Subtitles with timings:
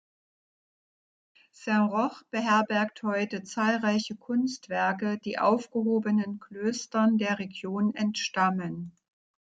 [1.51, 8.93] Saint-Roch beherbergt heute zahlreiche Kunstwerke, die aufgehobenen Klöstern der Region entstammen.